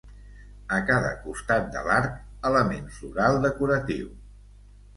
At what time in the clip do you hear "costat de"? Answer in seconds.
1.25-1.83